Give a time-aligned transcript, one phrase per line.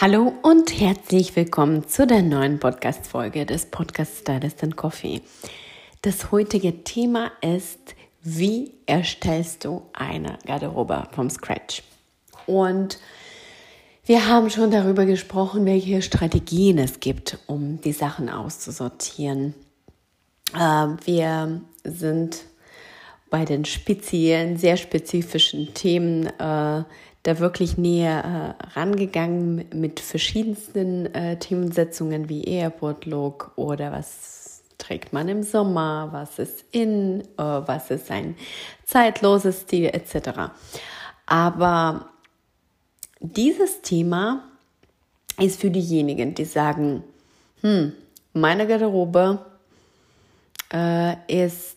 [0.00, 5.22] Hallo und herzlich willkommen zu der neuen Podcast-Folge des Podcast Stylist and Coffee.
[6.02, 11.82] Das heutige Thema ist, wie erstellst du eine Garderobe vom Scratch?
[12.46, 13.00] Und
[14.04, 19.52] wir haben schon darüber gesprochen, welche Strategien es gibt, um die Sachen auszusortieren.
[20.56, 22.44] Ähm, wir sind
[23.30, 26.84] bei den speziellen, sehr spezifischen Themen äh,
[27.28, 35.12] da wirklich näher äh, rangegangen mit verschiedensten äh, Themensetzungen wie Airport Look oder was trägt
[35.12, 38.34] man im Sommer, was ist in, äh, was ist ein
[38.86, 40.52] zeitloses Stil etc.
[41.26, 42.08] Aber
[43.20, 44.44] dieses Thema
[45.38, 47.04] ist für diejenigen, die sagen,
[47.60, 47.92] hm,
[48.32, 49.44] meine Garderobe
[50.72, 51.76] äh, ist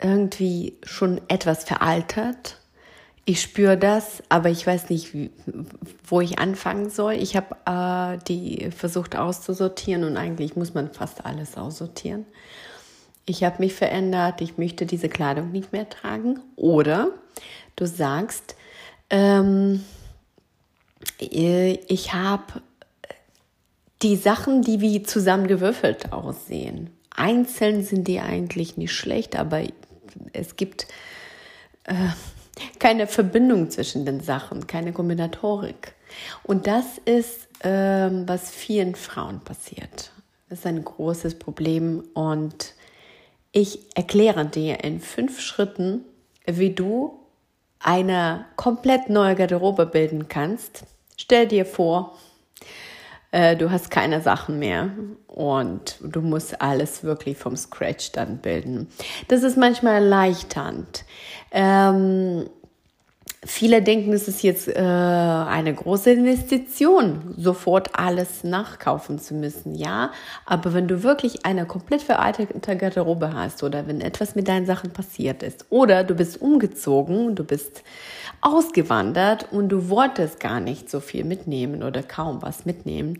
[0.00, 2.58] irgendwie schon etwas veraltert
[3.26, 5.14] ich spüre das, aber ich weiß nicht,
[6.06, 7.14] wo ich anfangen soll.
[7.14, 12.26] Ich habe äh, die versucht auszusortieren und eigentlich muss man fast alles aussortieren.
[13.24, 16.40] Ich habe mich verändert, ich möchte diese Kleidung nicht mehr tragen.
[16.56, 17.08] Oder
[17.76, 18.56] du sagst,
[19.08, 19.82] ähm,
[21.18, 22.62] ich habe
[24.02, 26.90] die Sachen, die wie zusammengewürfelt aussehen.
[27.08, 29.62] Einzeln sind die eigentlich nicht schlecht, aber
[30.34, 30.86] es gibt
[31.84, 31.94] äh,
[32.78, 35.94] keine Verbindung zwischen den Sachen, keine Kombinatorik.
[36.42, 40.12] Und das ist, ähm, was vielen Frauen passiert.
[40.48, 42.74] Das ist ein großes Problem und
[43.52, 46.04] ich erkläre dir in fünf Schritten,
[46.46, 47.20] wie du
[47.80, 50.84] eine komplett neue Garderobe bilden kannst.
[51.16, 52.16] Stell dir vor,
[53.30, 54.90] äh, du hast keine Sachen mehr
[55.26, 58.88] und du musst alles wirklich vom Scratch dann bilden.
[59.28, 61.04] Das ist manchmal erleichternd.
[61.54, 62.46] Ähm,
[63.46, 69.74] Viele denken, es ist jetzt äh, eine große Investition, sofort alles nachkaufen zu müssen.
[69.74, 70.12] Ja,
[70.46, 74.92] aber wenn du wirklich eine komplett veraltete Garderobe hast oder wenn etwas mit deinen Sachen
[74.92, 77.82] passiert ist oder du bist umgezogen, du bist
[78.40, 83.18] ausgewandert und du wolltest gar nicht so viel mitnehmen oder kaum was mitnehmen,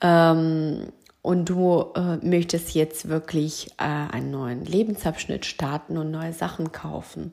[0.00, 0.92] ähm,
[1.22, 7.32] und du äh, möchtest jetzt wirklich äh, einen neuen Lebensabschnitt starten und neue Sachen kaufen.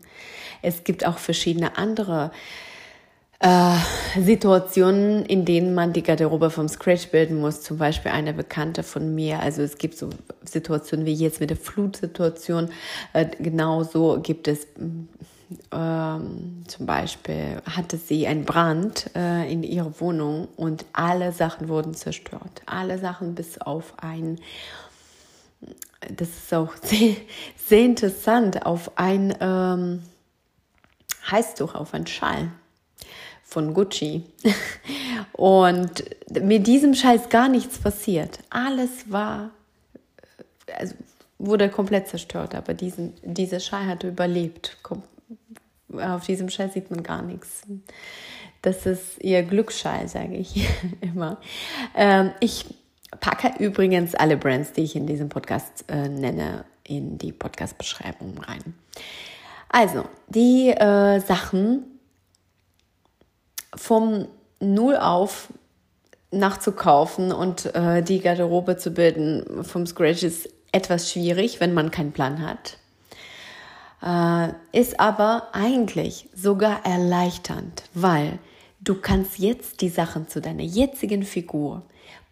[0.61, 2.31] Es gibt auch verschiedene andere
[3.39, 3.75] äh,
[4.19, 7.61] Situationen, in denen man die Garderobe vom Scratch bilden muss.
[7.61, 9.39] Zum Beispiel eine Bekannte von mir.
[9.39, 10.09] Also es gibt so
[10.43, 12.69] Situationen wie jetzt mit der Flutsituation.
[13.13, 14.67] Äh, genauso gibt es
[15.71, 21.93] ähm, zum Beispiel hatte sie einen Brand äh, in ihrer Wohnung und alle Sachen wurden
[21.93, 22.61] zerstört.
[22.65, 24.39] Alle Sachen bis auf ein,
[26.11, 27.15] das ist auch sehr,
[27.55, 30.01] sehr interessant, auf ein ähm,
[31.29, 32.51] Heißtuch, auf ein Schal
[33.43, 34.23] von Gucci.
[35.33, 38.39] Und mit diesem Schal ist gar nichts passiert.
[38.49, 39.51] Alles war,
[40.73, 40.95] also
[41.37, 44.77] wurde komplett zerstört, aber diesen, dieser Schal hat überlebt,
[45.99, 47.63] auf diesem Schall sieht man gar nichts.
[48.61, 50.67] Das ist ihr Glücksschall, sage ich
[51.01, 51.37] immer.
[51.95, 52.65] Ähm, ich
[53.19, 58.75] packe übrigens alle Brands, die ich in diesem Podcast äh, nenne, in die Podcast-Beschreibung rein.
[59.69, 61.83] Also, die äh, Sachen
[63.75, 64.27] vom
[64.59, 65.49] Null auf
[66.31, 72.11] nachzukaufen und äh, die Garderobe zu bilden vom Scratch ist etwas schwierig, wenn man keinen
[72.11, 72.77] Plan hat
[74.71, 78.39] ist aber eigentlich sogar erleichternd, weil
[78.79, 81.83] du kannst jetzt die Sachen zu deiner jetzigen Figur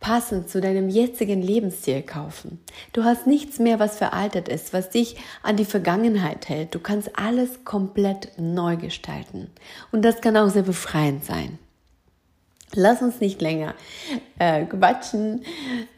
[0.03, 2.59] passend zu deinem jetzigen Lebensstil kaufen.
[2.91, 6.75] Du hast nichts mehr, was veraltet ist, was dich an die Vergangenheit hält.
[6.75, 9.49] Du kannst alles komplett neu gestalten.
[9.93, 11.57] Und das kann auch sehr befreiend sein.
[12.75, 13.75] Lass uns nicht länger
[14.39, 15.43] äh, quatschen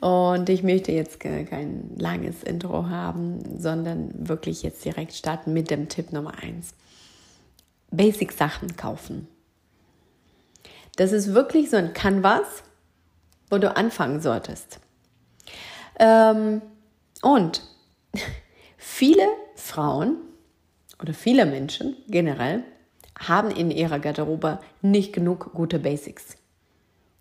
[0.02, 5.88] und ich möchte jetzt kein langes Intro haben, sondern wirklich jetzt direkt starten mit dem
[5.88, 6.74] Tipp Nummer 1.
[7.92, 9.28] Basic Sachen kaufen.
[10.98, 12.64] Das ist wirklich so ein Canvas,
[13.50, 14.80] wo du anfangen solltest.
[15.98, 16.62] Ähm,
[17.22, 17.62] und
[18.78, 20.18] viele Frauen
[21.02, 22.64] oder viele Menschen generell
[23.18, 26.36] haben in ihrer Garderobe nicht genug gute Basics.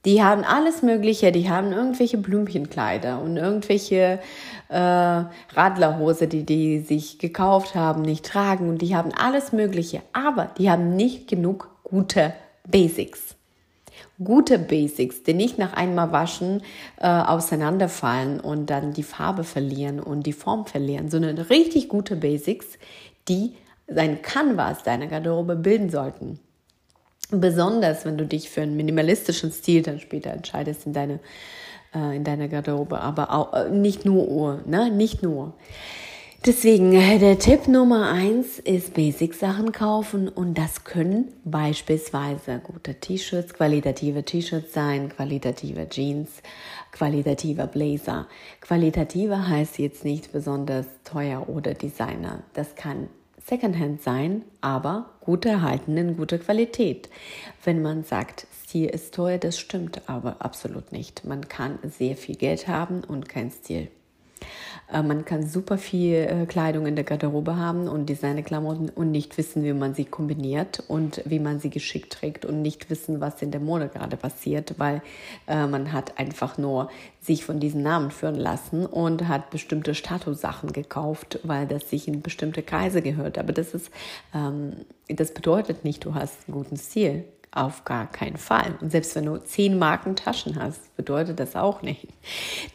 [0.05, 4.21] Die haben alles Mögliche, die haben irgendwelche Blümchenkleider und irgendwelche
[4.69, 10.51] äh, Radlerhose, die die sich gekauft haben, nicht tragen und die haben alles Mögliche, aber
[10.59, 12.35] die haben nicht genug gute
[12.69, 13.35] Basics.
[14.23, 16.63] Gute Basics, die nicht nach einmal waschen
[16.99, 22.67] äh, auseinanderfallen und dann die Farbe verlieren und die Form verlieren, sondern richtig gute Basics,
[23.29, 23.55] die
[23.87, 26.39] sein Canvas deiner Garderobe bilden sollten.
[27.41, 31.21] Besonders wenn du dich für einen minimalistischen Stil dann später entscheidest in deine
[31.95, 34.91] äh, in deiner Garderobe, aber auch äh, nicht nur Uhr, ne?
[34.91, 35.55] Nicht nur.
[36.47, 43.55] Deswegen, äh, der Tipp Nummer eins ist Basic-Sachen kaufen und das können beispielsweise gute T-Shirts,
[43.55, 46.29] qualitative T-Shirts sein, qualitative Jeans,
[46.93, 48.27] qualitativer Blazer.
[48.61, 52.43] Qualitativer heißt jetzt nicht besonders teuer oder Designer.
[52.53, 53.09] Das kann
[53.47, 57.11] Secondhand sein, aber gut erhalten in guter Qualität.
[57.63, 61.25] Wenn man sagt, Stil ist teuer, das stimmt aber absolut nicht.
[61.27, 63.89] Man kann sehr viel Geld haben und kein Stil.
[64.93, 69.37] Äh, man kann super viel äh, Kleidung in der Garderobe haben und Designerklamotten und nicht
[69.39, 73.43] wissen, wie man sie kombiniert und wie man sie geschickt trägt und nicht wissen, was
[73.43, 75.03] in der Mode gerade passiert, weil
[75.47, 76.91] äh, man hat einfach nur
[77.21, 82.21] sich von diesen Namen führen lassen und hat bestimmte Statussachen gekauft, weil das sich in
[82.21, 83.39] bestimmte Kreise gehört.
[83.39, 83.91] Aber das ist,
[84.35, 84.75] ähm,
[85.09, 87.25] das bedeutet nicht, du hast einen guten Stil.
[87.55, 88.75] Auf gar keinen Fall.
[88.81, 92.09] Und selbst wenn du zehn Marken Taschen hast, bedeutet das auch nicht.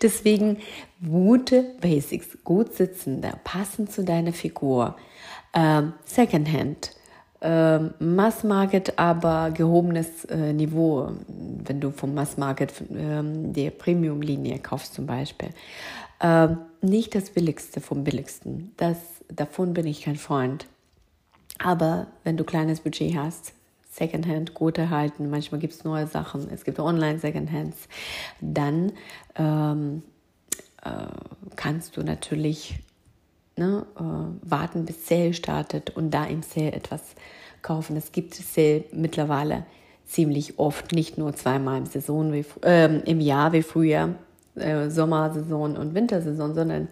[0.01, 0.57] Deswegen
[1.05, 4.95] gute Basics, gut sitzende, passend zu deiner Figur,
[5.53, 6.91] ähm, Secondhand,
[7.41, 14.59] ähm, Mass Market, aber gehobenes äh, Niveau, wenn du vom Mass Market ähm, die Premium-Linie
[14.59, 15.49] kaufst zum Beispiel.
[16.21, 18.73] Ähm, nicht das Billigste vom Billigsten.
[18.77, 18.97] Das,
[19.27, 20.67] davon bin ich kein Freund.
[21.57, 23.53] Aber wenn du kleines Budget hast,
[23.99, 25.29] Secondhand gut erhalten.
[25.29, 26.49] Manchmal gibt es neue Sachen.
[26.51, 27.77] Es gibt Online-Secondhands.
[28.41, 28.93] Dann
[29.35, 30.01] ähm,
[30.83, 30.89] äh,
[31.55, 32.79] kannst du natürlich
[33.57, 37.01] ne, äh, warten, bis Sale startet und da im Sale etwas
[37.61, 37.97] kaufen.
[37.97, 39.65] Es gibt Sale mittlerweile
[40.05, 44.15] ziemlich oft, nicht nur zweimal im, Saison wie, äh, im Jahr wie früher,
[44.55, 46.87] äh, Sommersaison und Wintersaison, sondern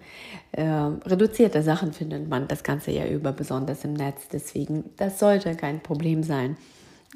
[0.51, 4.27] äh, reduzierte Sachen findet man das ganze Jahr über, besonders im Netz.
[4.31, 6.57] Deswegen, das sollte kein Problem sein.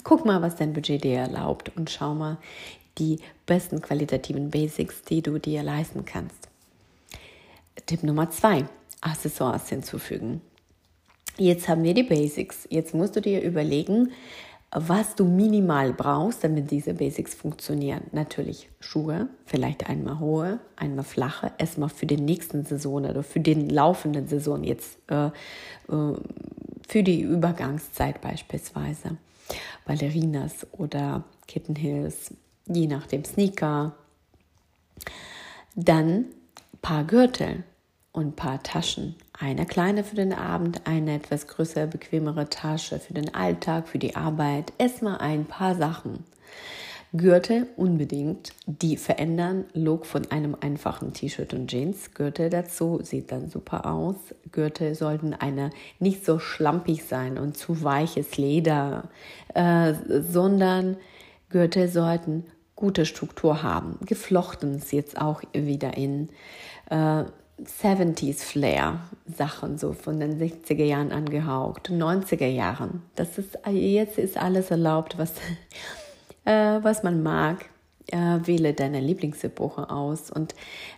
[0.04, 2.38] Guck mal, was dein Budget dir erlaubt und schau mal
[2.98, 6.50] die besten qualitativen Basics, die du dir leisten kannst.
[7.86, 8.66] Tipp Nummer zwei,
[9.02, 10.42] Accessoires hinzufügen.
[11.38, 12.68] Jetzt haben wir die Basics.
[12.70, 14.12] Jetzt musst du dir überlegen,
[14.74, 18.04] was du minimal brauchst, damit diese Basics funktionieren.
[18.12, 23.70] Natürlich Schuhe, vielleicht einmal hohe, einmal flache, erstmal für den nächsten Saison oder für den
[23.70, 25.32] laufenden Saison jetzt, äh, äh,
[26.88, 29.18] für die Übergangszeit beispielsweise.
[29.86, 32.34] Ballerinas oder Kitten Heels,
[32.68, 33.96] je nachdem Sneaker.
[35.76, 36.26] Dann
[36.82, 37.64] paar Gürtel
[38.12, 39.16] und paar Taschen.
[39.38, 44.16] Eine kleine für den Abend, eine etwas größere, bequemere Tasche für den Alltag, für die
[44.16, 44.74] Arbeit.
[44.78, 46.26] Erstmal ein paar Sachen.
[47.14, 48.54] Gürtel unbedingt.
[48.66, 52.14] Die verändern Look von einem einfachen T-Shirt und Jeans.
[52.14, 54.16] Gürtel dazu sieht dann super aus.
[54.52, 59.10] Gürtel sollten eine nicht so schlampig sein und zu weiches Leder,
[59.54, 60.96] äh, sondern
[61.50, 62.46] Gürtel sollten
[62.78, 63.98] gute Struktur haben.
[64.06, 66.30] Geflochten ist jetzt auch wieder in.
[66.90, 67.26] Äh,
[67.64, 73.04] 70s Flair Sachen so von den 60er Jahren angehaucht, 90er Jahren.
[73.16, 75.34] Das ist jetzt ist alles erlaubt, was
[76.46, 77.70] äh, was man mag.
[78.08, 80.56] Äh, wähle deine Lieblingsepoche aus und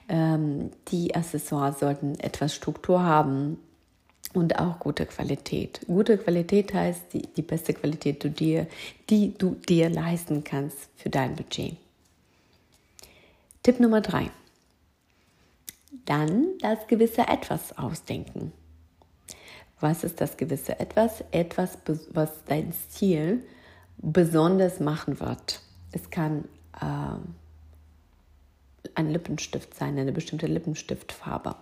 [0.07, 3.57] ähm, die Accessoires sollten etwas Struktur haben
[4.33, 5.81] und auch gute Qualität.
[5.85, 8.67] Gute Qualität heißt die, die beste Qualität, du dir,
[9.09, 11.75] die du dir leisten kannst für dein Budget.
[13.61, 14.31] Tipp Nummer drei.
[16.05, 18.51] Dann das gewisse Etwas ausdenken.
[19.79, 21.23] Was ist das gewisse Etwas?
[21.31, 21.77] Etwas,
[22.11, 23.43] was dein Stil
[23.97, 25.61] besonders machen wird.
[25.91, 26.45] Es kann
[26.81, 27.17] äh,
[28.95, 31.55] ein Lippenstift sein, eine bestimmte Lippenstiftfarbe.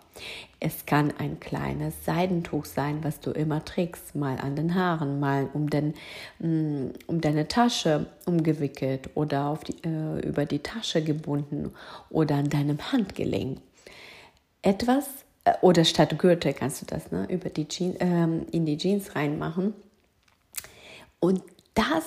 [0.59, 5.49] Es kann ein kleines Seidentuch sein, was du immer trägst, mal an den Haaren, mal
[5.53, 5.93] um, den,
[6.39, 11.71] mm, um deine Tasche umgewickelt oder auf die, äh, über die Tasche gebunden
[12.09, 13.59] oder an deinem Handgelenk.
[14.61, 15.07] Etwas,
[15.45, 19.15] äh, oder statt Gürtel kannst du das ne, über die Jeans, äh, in die Jeans
[19.15, 19.73] reinmachen.
[21.19, 22.03] Und das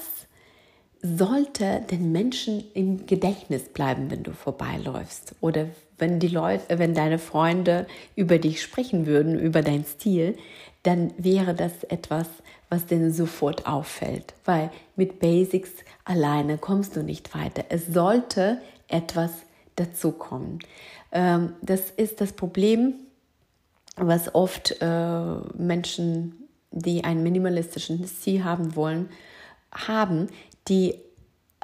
[1.02, 5.66] sollte den Menschen im Gedächtnis bleiben, wenn du vorbeiläufst oder
[5.98, 10.36] wenn die Leute, wenn deine Freunde über dich sprechen würden, über deinen Stil,
[10.82, 12.26] dann wäre das etwas,
[12.70, 15.70] was denen sofort auffällt, weil mit Basics
[16.04, 17.64] alleine kommst du nicht weiter.
[17.68, 19.30] Es sollte etwas
[19.76, 20.60] dazukommen.
[21.12, 22.94] Ähm, das ist das Problem,
[23.96, 29.08] was oft äh, Menschen, die einen minimalistischen Stil haben wollen,
[29.74, 30.28] haben,
[30.68, 30.94] die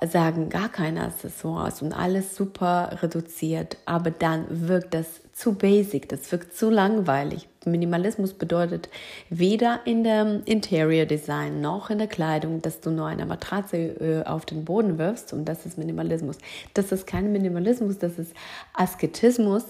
[0.09, 6.31] sagen gar keine Accessoires und alles super reduziert, aber dann wirkt das zu basic, das
[6.33, 7.49] wirkt zu langweilig.
[7.65, 8.89] Minimalismus bedeutet
[9.29, 14.25] weder in dem Interior Design noch in der Kleidung, dass du nur eine Matratze äh,
[14.27, 16.39] auf den Boden wirfst und das ist Minimalismus.
[16.75, 18.33] Das ist kein Minimalismus, das ist
[18.73, 19.65] Asketismus,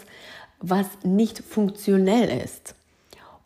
[0.61, 2.75] was nicht funktionell ist.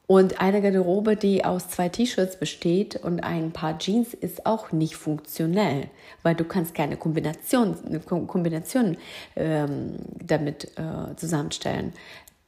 [0.06, 4.96] Und eine Garderobe, die aus zwei T-Shirts besteht und ein paar Jeans, ist auch nicht
[4.96, 5.88] funktionell,
[6.23, 8.99] weil du kannst keine Kombination, eine Kombination
[9.34, 11.94] ähm, damit äh, zusammenstellen.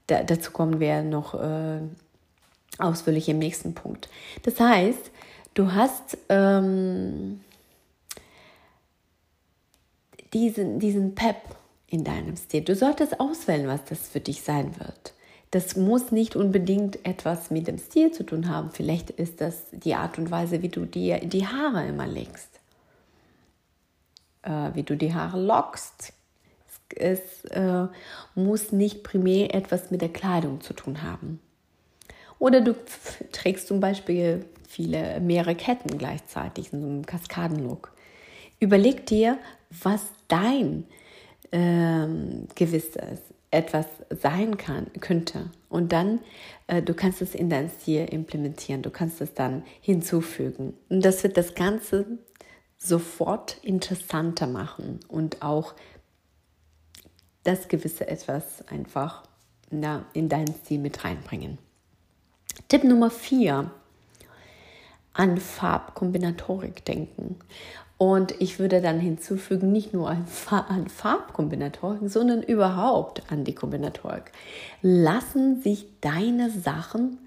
[0.06, 1.80] Da, dazu kommen wir noch äh,
[2.78, 4.10] ausführlich im nächsten Punkt.
[4.42, 5.10] Das heißt,
[5.54, 7.40] du hast ähm,
[10.34, 11.36] diesen, diesen Pep
[11.88, 12.62] in deinem Stil.
[12.62, 15.14] Du solltest auswählen, was das für dich sein wird.
[15.50, 18.70] Das muss nicht unbedingt etwas mit dem Stil zu tun haben.
[18.70, 22.60] Vielleicht ist das die Art und Weise, wie du dir die Haare immer legst,
[24.42, 26.12] äh, wie du die Haare lockst.
[26.94, 27.86] Es, es äh,
[28.34, 31.40] muss nicht primär etwas mit der Kleidung zu tun haben.
[32.38, 32.74] Oder du
[33.32, 37.92] trägst zum Beispiel viele, mehrere Ketten gleichzeitig in so einem Kaskadenlook.
[38.60, 39.38] Überleg dir,
[39.70, 40.84] was dein
[41.52, 45.50] ähm, gewisses etwas sein kann, könnte.
[45.68, 46.20] Und dann,
[46.66, 50.74] äh, du kannst es in dein Stil implementieren, du kannst es dann hinzufügen.
[50.88, 52.18] Und das wird das Ganze
[52.78, 55.74] sofort interessanter machen und auch
[57.44, 59.22] das gewisse etwas einfach
[59.70, 61.58] na, in deinen Stil mit reinbringen.
[62.68, 63.70] Tipp Nummer vier,
[65.16, 67.36] an Farbkombinatorik denken.
[67.98, 74.32] Und ich würde dann hinzufügen, nicht nur an, Farbkombinatorik, sondern überhaupt an die Kombinatorik.
[74.82, 77.18] Lassen sich deine Sachen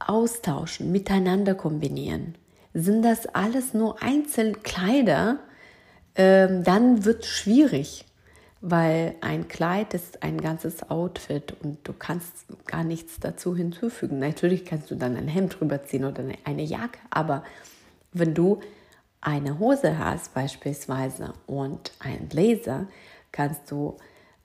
[0.00, 2.34] austauschen, miteinander kombinieren.
[2.74, 5.38] Sind das alles nur Einzelkleider,
[6.16, 8.04] ähm, dann wird es schwierig,
[8.66, 14.18] weil ein Kleid ist ein ganzes Outfit und du kannst gar nichts dazu hinzufügen.
[14.18, 17.44] Natürlich kannst du dann ein Hemd drüber ziehen oder eine Jacke, aber
[18.14, 18.60] wenn du
[19.20, 22.86] eine Hose hast beispielsweise und einen Blazer,
[23.32, 23.98] kannst du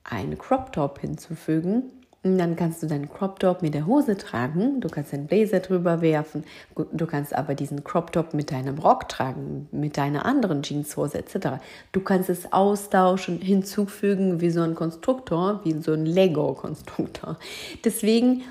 [0.04, 1.84] einen Crop Top hinzufügen.
[2.22, 4.82] Und dann kannst du deinen Crop Top mit der Hose tragen.
[4.82, 6.44] Du kannst einen Blazer drüber werfen.
[6.92, 11.62] Du kannst aber diesen Crop Top mit deinem Rock tragen, mit deiner anderen Jeanshose etc.
[11.94, 17.38] Du kannst es austauschen, hinzufügen wie so ein Konstruktor, wie so ein Lego-Konstruktor.
[17.86, 18.44] Deswegen,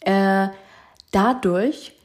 [0.00, 0.48] äh,
[1.10, 1.96] dadurch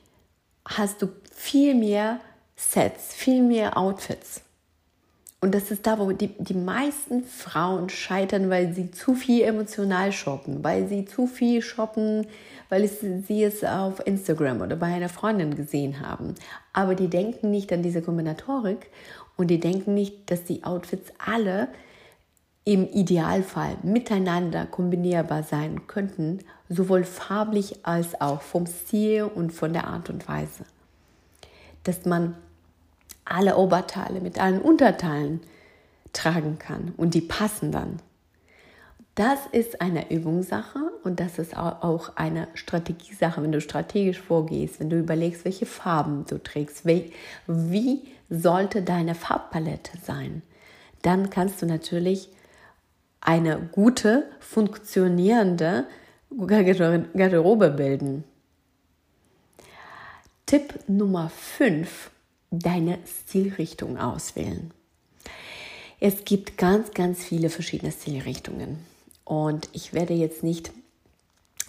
[0.66, 2.20] hast du viel mehr
[2.56, 4.43] Sets, viel mehr Outfits.
[5.44, 10.14] Und das ist da, wo die, die meisten Frauen scheitern, weil sie zu viel emotional
[10.14, 12.28] shoppen, weil sie zu viel shoppen,
[12.70, 16.36] weil es, sie es auf Instagram oder bei einer Freundin gesehen haben.
[16.72, 18.90] Aber die denken nicht an diese Kombinatorik
[19.36, 21.68] und die denken nicht, dass die Outfits alle
[22.64, 29.88] im Idealfall miteinander kombinierbar sein könnten, sowohl farblich als auch vom Stil und von der
[29.88, 30.64] Art und Weise.
[31.84, 32.38] Dass man
[33.26, 35.42] alle Oberteile mit allen Unterteilen
[36.14, 38.00] tragen kann und die passen dann.
[39.16, 44.90] Das ist eine Übungssache und das ist auch eine Strategiesache, wenn du strategisch vorgehst, wenn
[44.90, 50.42] du überlegst, welche Farben du trägst, wie sollte deine Farbpalette sein,
[51.04, 52.30] dann kannst du natürlich
[53.22, 55.86] eine gute, funktionierende
[56.36, 58.24] Garderobe bilden.
[60.48, 62.10] Tipp Nummer 5
[62.60, 64.72] deine Stilrichtung auswählen.
[66.00, 68.80] Es gibt ganz, ganz viele verschiedene Stilrichtungen.
[69.26, 70.72] Und ich werde jetzt nicht,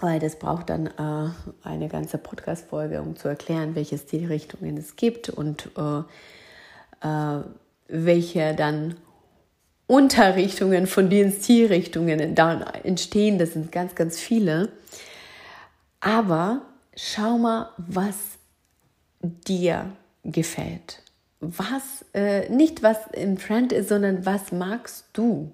[0.01, 1.31] weil das braucht dann äh,
[1.63, 6.01] eine ganze Podcast-Folge, um zu erklären, welche Stilrichtungen es gibt und äh,
[7.07, 7.43] äh,
[7.89, 8.97] welche dann
[9.87, 13.39] Unterrichtungen von den Stilrichtungen dann entstehen.
[13.39, 14.71] Das sind ganz, ganz viele.
[16.01, 16.63] Aber
[16.97, 18.17] schau mal, was
[19.21, 19.93] dir
[20.25, 21.03] gefällt.
[21.41, 25.53] Was, äh, nicht was im Trend ist, sondern was magst du?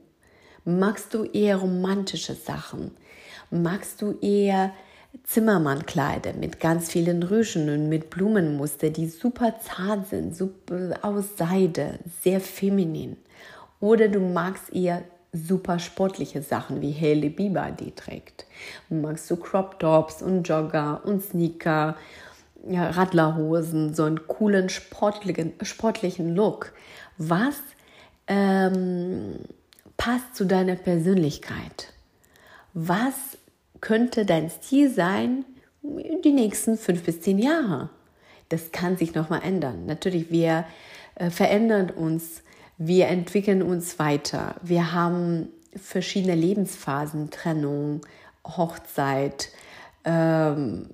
[0.65, 2.93] Magst du eher romantische Sachen?
[3.51, 4.73] Magst du eher
[5.25, 11.99] Zimmermannkleider mit ganz vielen Rüschen und mit Blumenmuster, die super zart sind, super aus Seide,
[12.23, 13.17] sehr feminin?
[13.81, 18.47] Oder du magst eher super sportliche Sachen wie Hailey Bieber die trägt?
[18.89, 21.97] Magst du Crop Tops und Jogger und Sneaker,
[22.69, 26.73] ja, Radlerhosen, so einen coolen sportlichen, sportlichen Look?
[27.19, 27.57] Was
[28.27, 29.37] ähm,
[29.97, 31.93] passt zu deiner Persönlichkeit?
[32.75, 33.15] Was
[33.81, 35.45] könnte dein Stil sein
[35.83, 37.91] die nächsten fünf bis zehn Jahre?
[38.49, 39.87] Das kann sich nochmal ändern.
[39.87, 40.65] Natürlich, wir
[41.15, 42.43] äh, verändern uns
[42.83, 44.55] wir entwickeln uns weiter.
[44.63, 48.01] Wir haben verschiedene Lebensphasen, Trennung,
[48.43, 49.51] Hochzeit,
[50.07, 50.89] ähm,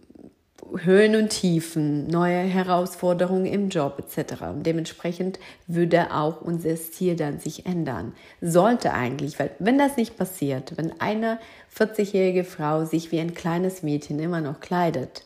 [0.83, 4.43] Höhen und Tiefen, neue Herausforderungen im Job etc.
[4.43, 8.13] Und dementsprechend würde auch unser Stil dann sich ändern.
[8.41, 11.39] Sollte eigentlich, weil wenn das nicht passiert, wenn eine
[11.77, 15.25] 40-jährige Frau sich wie ein kleines Mädchen immer noch kleidet,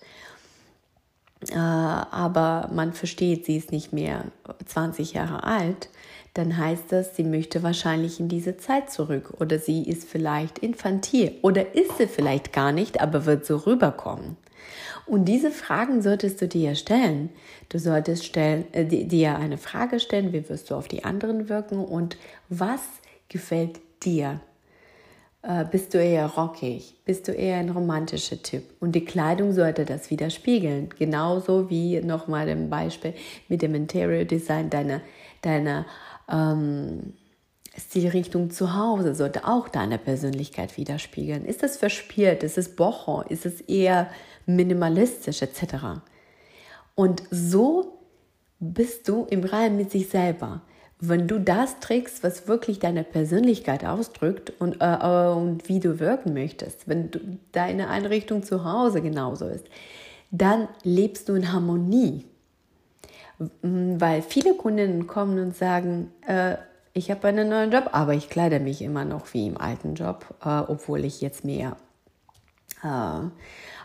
[1.49, 4.27] äh, aber man versteht, sie ist nicht mehr
[4.67, 5.89] 20 Jahre alt,
[6.35, 11.33] dann heißt das, sie möchte wahrscheinlich in diese Zeit zurück oder sie ist vielleicht infantil
[11.43, 14.37] oder ist sie vielleicht gar nicht, aber wird so rüberkommen.
[15.07, 17.31] Und diese Fragen solltest du dir stellen.
[17.69, 21.85] Du solltest stellen, äh, dir eine Frage stellen, wie wirst du auf die anderen wirken
[21.85, 22.17] und
[22.49, 22.81] was
[23.29, 24.41] gefällt dir?
[25.43, 26.95] Äh, bist du eher rockig?
[27.05, 28.63] Bist du eher ein romantischer Typ?
[28.79, 30.91] Und die Kleidung sollte das widerspiegeln.
[30.99, 33.15] Genauso wie nochmal im Beispiel
[33.49, 35.01] mit dem Interior Design deiner,
[35.43, 35.87] deiner
[36.31, 37.15] ähm,
[37.77, 41.45] Stilrichtung zu Hause sollte auch deine Persönlichkeit widerspiegeln.
[41.45, 42.43] Ist es verspielt?
[42.43, 43.23] Ist es boho?
[43.23, 44.11] Ist es eher
[44.47, 46.03] minimalistisch etc.?
[46.95, 47.99] Und so
[48.59, 50.63] bist du im Reinen mit sich selber.
[50.99, 55.99] Wenn du das trägst, was wirklich deine Persönlichkeit ausdrückt und, äh, äh und wie du
[55.99, 59.65] wirken möchtest, wenn deine Einrichtung zu Hause genauso ist,
[60.31, 62.27] dann lebst du in Harmonie
[63.63, 66.57] weil viele Kundinnen kommen und sagen, äh,
[66.93, 70.27] ich habe einen neuen Job, aber ich kleide mich immer noch wie im alten Job,
[70.45, 71.77] äh, obwohl ich jetzt mehr
[72.83, 73.29] äh,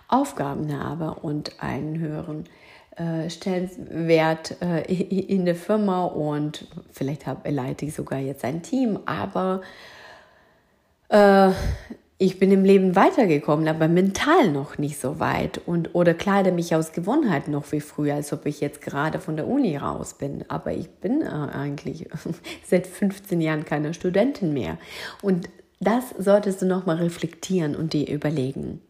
[0.08, 2.46] Aufgaben habe und einen höheren
[2.96, 9.00] äh, Stellenwert äh, in der Firma und vielleicht hab, leite ich sogar jetzt ein Team,
[9.06, 9.62] aber
[11.10, 11.52] äh,
[12.18, 16.74] ich bin im Leben weitergekommen, aber mental noch nicht so weit und oder kleide mich
[16.74, 20.46] aus Gewohnheit noch wie früher, als ob ich jetzt gerade von der Uni raus bin.
[20.48, 22.08] Aber ich bin äh, eigentlich
[22.66, 24.78] seit 15 Jahren keine Studentin mehr.
[25.22, 25.50] Und
[25.82, 28.82] das solltest du noch mal reflektieren und dir überlegen.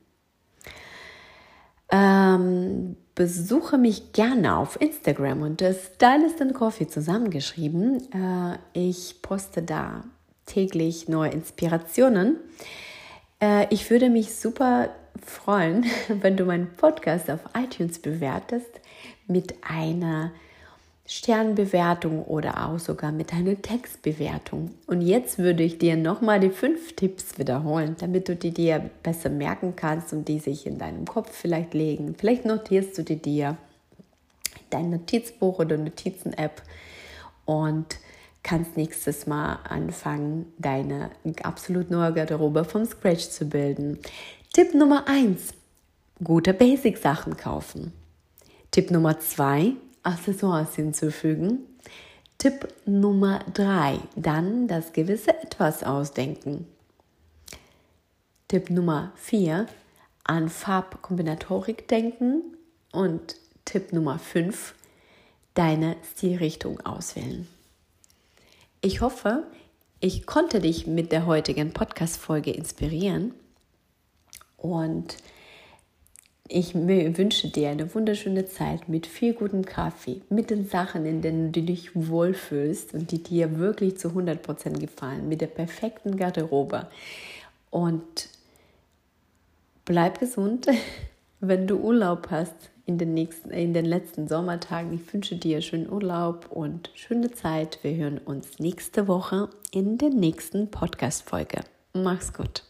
[1.89, 8.01] Ähm, besuche mich gerne auf Instagram das Stylist and Coffee zusammengeschrieben.
[8.11, 10.03] Äh, ich poste da
[10.45, 12.37] täglich neue Inspirationen.
[13.41, 14.89] Äh, ich würde mich super
[15.23, 18.81] freuen, wenn du meinen Podcast auf iTunes bewertest
[19.27, 20.31] mit einer
[21.07, 24.71] Sternbewertung oder auch sogar mit einer Textbewertung.
[24.87, 29.29] Und jetzt würde ich dir nochmal die fünf Tipps wiederholen, damit du die dir besser
[29.29, 32.15] merken kannst und die sich in deinem Kopf vielleicht legen.
[32.17, 33.57] Vielleicht notierst du die dir
[34.55, 36.63] in dein Notizbuch oder Notizen-App
[37.45, 37.99] und
[38.45, 41.09] kannst nächstes Mal anfangen, deine
[41.41, 43.99] absolut neue Garderobe vom Scratch zu bilden.
[44.53, 45.55] Tipp Nummer 1,
[46.23, 47.91] gute Basic-Sachen kaufen.
[48.69, 51.61] Tipp Nummer 2, Accessoires hinzufügen.
[52.37, 56.67] Tipp Nummer 3, dann das gewisse Etwas ausdenken.
[58.47, 59.65] Tipp Nummer 4,
[60.23, 62.43] an Farbkombinatorik denken.
[62.91, 64.75] Und Tipp Nummer 5,
[65.55, 67.47] deine Stilrichtung auswählen.
[68.85, 69.47] Ich hoffe,
[69.99, 73.33] ich konnte dich mit der heutigen Podcast-Folge inspirieren
[74.57, 75.17] und
[76.47, 81.51] ich wünsche dir eine wunderschöne Zeit mit viel gutem Kaffee, mit den Sachen, in denen
[81.51, 86.87] du dich wohlfühlst und die dir wirklich zu 100% gefallen, mit der perfekten Garderobe.
[87.71, 88.29] Und
[89.83, 90.67] bleib gesund,
[91.39, 94.93] wenn du Urlaub hast in den, nächsten, in den letzten Sommertagen.
[94.93, 97.79] Ich wünsche dir schönen Urlaub und schöne Zeit.
[97.81, 101.61] Wir hören uns nächste Woche in der nächsten Podcast-Folge.
[101.93, 102.63] Mach's gut.